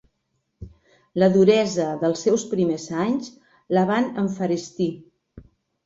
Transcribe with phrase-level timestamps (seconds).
[1.23, 3.31] La duresa dels seus primers anys
[3.79, 4.93] la van enferestir.